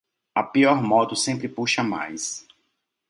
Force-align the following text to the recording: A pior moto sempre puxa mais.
A 0.33 0.41
pior 0.41 0.81
moto 0.81 1.15
sempre 1.15 1.47
puxa 1.47 1.83
mais. 1.83 2.47